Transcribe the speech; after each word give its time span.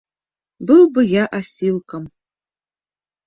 Быў 0.69 0.81
бы 0.95 1.01
я 1.09 1.23
асілкам. 1.39 2.03